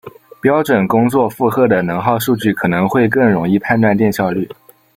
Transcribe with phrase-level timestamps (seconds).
[0.41, 4.49] 标准工作负荷的能耗数据可能会更容易判断电效率。